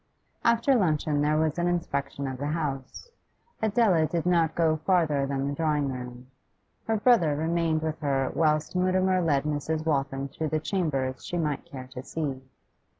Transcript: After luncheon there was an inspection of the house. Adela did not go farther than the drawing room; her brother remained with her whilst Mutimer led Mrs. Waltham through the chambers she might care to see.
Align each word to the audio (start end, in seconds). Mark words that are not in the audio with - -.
After 0.43 0.73
luncheon 0.73 1.21
there 1.21 1.37
was 1.37 1.59
an 1.59 1.67
inspection 1.67 2.25
of 2.27 2.39
the 2.39 2.47
house. 2.47 3.11
Adela 3.61 4.07
did 4.07 4.25
not 4.25 4.55
go 4.55 4.77
farther 4.77 5.27
than 5.27 5.47
the 5.47 5.53
drawing 5.53 5.89
room; 5.89 6.25
her 6.87 6.97
brother 6.97 7.35
remained 7.35 7.83
with 7.83 7.99
her 7.99 8.31
whilst 8.33 8.75
Mutimer 8.75 9.21
led 9.21 9.43
Mrs. 9.43 9.85
Waltham 9.85 10.27
through 10.27 10.49
the 10.49 10.59
chambers 10.59 11.23
she 11.23 11.37
might 11.37 11.65
care 11.65 11.85
to 11.93 12.01
see. 12.01 12.41